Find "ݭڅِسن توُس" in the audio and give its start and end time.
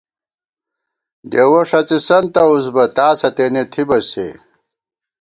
1.69-2.65